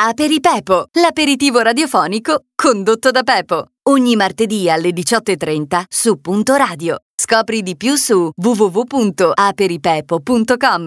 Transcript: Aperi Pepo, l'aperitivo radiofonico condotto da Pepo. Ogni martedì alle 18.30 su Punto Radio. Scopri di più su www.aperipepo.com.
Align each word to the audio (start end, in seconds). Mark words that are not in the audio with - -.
Aperi 0.00 0.38
Pepo, 0.38 0.86
l'aperitivo 0.92 1.58
radiofonico 1.58 2.44
condotto 2.54 3.10
da 3.10 3.24
Pepo. 3.24 3.70
Ogni 3.88 4.14
martedì 4.14 4.70
alle 4.70 4.90
18.30 4.90 5.82
su 5.88 6.20
Punto 6.20 6.54
Radio. 6.54 6.98
Scopri 7.20 7.64
di 7.64 7.76
più 7.76 7.96
su 7.96 8.30
www.aperipepo.com. 8.32 10.86